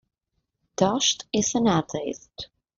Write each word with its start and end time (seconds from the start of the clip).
Deutsch 0.77 1.19
is 1.31 1.53
an 1.53 1.67
atheist. 1.67 2.47